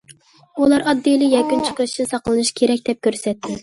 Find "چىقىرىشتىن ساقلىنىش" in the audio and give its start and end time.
1.69-2.55